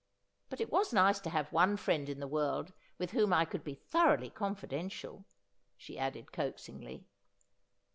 But 0.49 0.59
it 0.59 0.71
was 0.71 0.91
nice 0.93 1.19
to 1.19 1.29
have 1.29 1.53
one 1.53 1.77
friend 1.77 2.09
in 2.09 2.19
the 2.19 2.27
world 2.27 2.73
with 2.97 3.11
whom 3.11 3.31
I 3.31 3.45
could 3.45 3.63
be 3.63 3.75
thoroughly 3.75 4.31
confidential,' 4.31 5.25
she 5.77 5.99
added 5.99 6.31
coaxingly. 6.31 7.05